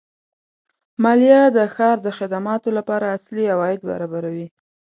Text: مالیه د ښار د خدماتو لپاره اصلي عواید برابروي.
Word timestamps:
مالیه 1.03 1.41
د 1.57 1.59
ښار 1.73 1.97
د 2.03 2.07
خدماتو 2.17 2.69
لپاره 2.77 3.05
اصلي 3.17 3.45
عواید 3.53 3.79
برابروي. 3.89 4.47